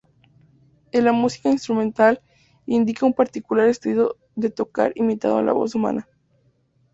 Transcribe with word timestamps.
En 0.91 1.05
la 1.05 1.11
música 1.11 1.47
instrumental, 1.49 2.23
indica 2.65 3.05
un 3.05 3.13
particular 3.13 3.67
estilo 3.67 4.17
de 4.35 4.49
tocar 4.49 4.93
imitando 4.95 5.43
la 5.43 5.53
voz 5.53 5.75
humana. 5.75 6.09